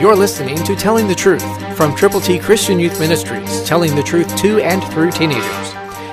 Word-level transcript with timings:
You're 0.00 0.14
listening 0.14 0.62
to 0.62 0.76
Telling 0.76 1.08
the 1.08 1.14
Truth 1.16 1.76
from 1.76 1.92
Triple 1.96 2.20
T 2.20 2.38
Christian 2.38 2.78
Youth 2.78 3.00
Ministries, 3.00 3.64
telling 3.64 3.96
the 3.96 4.02
truth 4.04 4.36
to 4.36 4.60
and 4.60 4.80
through 4.92 5.10
teenagers. 5.10 5.72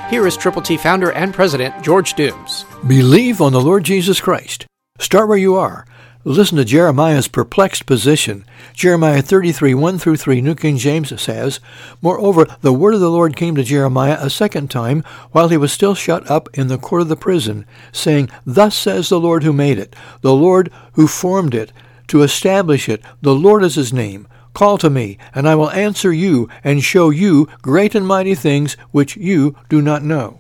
Here 0.09 0.25
is 0.25 0.35
Triple 0.35 0.63
T 0.63 0.75
founder 0.75 1.11
and 1.11 1.31
president 1.31 1.83
George 1.83 2.15
Dooms. 2.15 2.65
Believe 2.87 3.41
on 3.41 3.53
the 3.53 3.61
Lord 3.61 3.83
Jesus 3.83 4.19
Christ. 4.19 4.65
Start 4.97 5.27
where 5.27 5.37
you 5.37 5.53
are. 5.53 5.85
Listen 6.23 6.57
to 6.57 6.65
Jeremiah's 6.65 7.27
perplexed 7.27 7.85
position. 7.85 8.43
Jeremiah 8.73 9.21
33, 9.21 9.75
1 9.75 9.99
through 9.99 10.17
3, 10.17 10.41
New 10.41 10.55
King 10.55 10.77
James 10.77 11.21
says, 11.21 11.59
Moreover, 12.01 12.47
the 12.61 12.73
word 12.73 12.95
of 12.95 13.01
the 13.01 13.11
Lord 13.11 13.35
came 13.35 13.53
to 13.53 13.63
Jeremiah 13.63 14.17
a 14.19 14.31
second 14.31 14.71
time, 14.71 15.03
while 15.31 15.49
he 15.49 15.57
was 15.57 15.71
still 15.71 15.93
shut 15.93 16.27
up 16.27 16.49
in 16.55 16.69
the 16.69 16.79
court 16.79 17.03
of 17.03 17.09
the 17.09 17.15
prison, 17.15 17.67
saying, 17.91 18.31
Thus 18.47 18.75
says 18.75 19.09
the 19.09 19.19
Lord 19.19 19.43
who 19.43 19.53
made 19.53 19.77
it, 19.77 19.95
the 20.21 20.33
Lord 20.33 20.71
who 20.93 21.05
formed 21.05 21.53
it, 21.53 21.71
to 22.07 22.23
establish 22.23 22.89
it. 22.89 23.01
The 23.21 23.35
Lord 23.35 23.63
is 23.63 23.75
his 23.75 23.93
name. 23.93 24.27
Call 24.53 24.77
to 24.77 24.89
me, 24.89 25.17
and 25.33 25.47
I 25.47 25.55
will 25.55 25.69
answer 25.71 26.13
you, 26.13 26.47
and 26.63 26.81
show 26.81 27.09
you 27.09 27.47
great 27.61 27.93
and 27.93 28.07
mighty 28.07 28.35
things 28.35 28.77
which 28.91 29.17
you 29.17 29.55
do 29.67 29.81
not 29.81 30.03
know. 30.03 30.39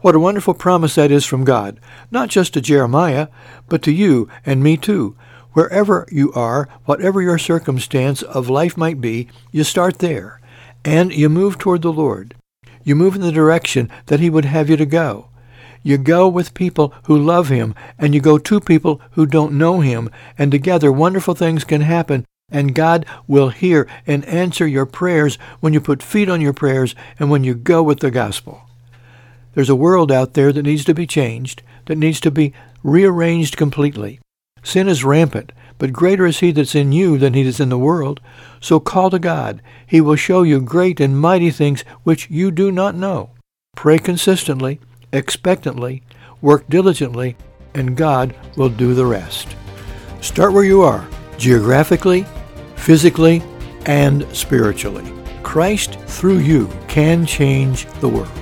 What 0.00 0.14
a 0.14 0.20
wonderful 0.20 0.54
promise 0.54 0.94
that 0.96 1.10
is 1.10 1.24
from 1.24 1.44
God, 1.44 1.78
not 2.10 2.28
just 2.28 2.54
to 2.54 2.60
Jeremiah, 2.60 3.28
but 3.68 3.82
to 3.82 3.92
you 3.92 4.28
and 4.44 4.62
me 4.62 4.76
too. 4.76 5.16
Wherever 5.52 6.08
you 6.10 6.32
are, 6.32 6.68
whatever 6.86 7.20
your 7.20 7.38
circumstance 7.38 8.22
of 8.22 8.48
life 8.48 8.76
might 8.76 9.00
be, 9.00 9.28
you 9.50 9.64
start 9.64 9.98
there, 9.98 10.40
and 10.84 11.12
you 11.12 11.28
move 11.28 11.58
toward 11.58 11.82
the 11.82 11.92
Lord. 11.92 12.34
You 12.82 12.96
move 12.96 13.14
in 13.14 13.20
the 13.20 13.30
direction 13.30 13.90
that 14.06 14.18
He 14.18 14.30
would 14.30 14.46
have 14.46 14.70
you 14.70 14.76
to 14.76 14.86
go. 14.86 15.28
You 15.82 15.98
go 15.98 16.28
with 16.28 16.54
people 16.54 16.94
who 17.04 17.18
love 17.18 17.48
Him, 17.48 17.74
and 17.98 18.14
you 18.14 18.20
go 18.20 18.38
to 18.38 18.60
people 18.60 19.00
who 19.12 19.26
don't 19.26 19.58
know 19.58 19.80
Him, 19.80 20.10
and 20.38 20.50
together 20.50 20.92
wonderful 20.92 21.34
things 21.34 21.64
can 21.64 21.80
happen, 21.80 22.24
and 22.50 22.74
God 22.74 23.06
will 23.26 23.48
hear 23.48 23.88
and 24.06 24.24
answer 24.26 24.66
your 24.66 24.86
prayers 24.86 25.36
when 25.60 25.72
you 25.72 25.80
put 25.80 26.02
feet 26.02 26.28
on 26.28 26.40
your 26.40 26.52
prayers 26.52 26.94
and 27.18 27.30
when 27.30 27.44
you 27.44 27.54
go 27.54 27.82
with 27.82 28.00
the 28.00 28.10
gospel. 28.10 28.62
There's 29.54 29.70
a 29.70 29.76
world 29.76 30.12
out 30.12 30.34
there 30.34 30.52
that 30.52 30.62
needs 30.62 30.84
to 30.84 30.94
be 30.94 31.06
changed, 31.06 31.62
that 31.86 31.98
needs 31.98 32.20
to 32.20 32.30
be 32.30 32.52
rearranged 32.82 33.56
completely. 33.56 34.20
Sin 34.62 34.88
is 34.88 35.04
rampant, 35.04 35.52
but 35.78 35.92
greater 35.92 36.26
is 36.26 36.38
he 36.38 36.52
that's 36.52 36.74
in 36.74 36.92
you 36.92 37.18
than 37.18 37.34
he 37.34 37.42
that's 37.42 37.60
in 37.60 37.68
the 37.68 37.78
world. 37.78 38.20
So 38.60 38.78
call 38.78 39.10
to 39.10 39.18
God. 39.18 39.60
He 39.86 40.00
will 40.00 40.16
show 40.16 40.42
you 40.42 40.60
great 40.60 41.00
and 41.00 41.18
mighty 41.18 41.50
things 41.50 41.82
which 42.04 42.30
you 42.30 42.50
do 42.50 42.70
not 42.70 42.94
know. 42.94 43.30
Pray 43.74 43.98
consistently, 43.98 44.78
expectantly, 45.12 46.02
work 46.40 46.68
diligently, 46.68 47.36
and 47.74 47.96
God 47.96 48.34
will 48.56 48.68
do 48.68 48.94
the 48.94 49.06
rest. 49.06 49.56
Start 50.20 50.52
where 50.52 50.64
you 50.64 50.82
are, 50.82 51.06
geographically, 51.38 52.26
physically, 52.76 53.42
and 53.86 54.26
spiritually. 54.34 55.10
Christ 55.42 55.98
through 56.00 56.38
you 56.38 56.68
can 56.88 57.26
change 57.26 57.86
the 58.00 58.08
world. 58.08 58.41